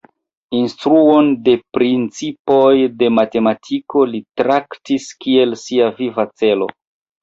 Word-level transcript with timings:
Instruon 0.59 1.29
de 1.49 1.55
principoj 1.79 2.73
de 3.03 3.13
matematiko 3.21 4.09
li 4.17 4.25
traktis 4.45 5.09
kiel 5.25 5.59
sia 5.69 5.97
viva 6.05 6.31
celo. 6.45 6.75